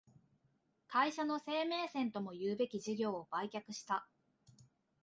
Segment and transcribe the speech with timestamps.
[0.87, 4.07] 会社の生命線ともいうべき事業を売却した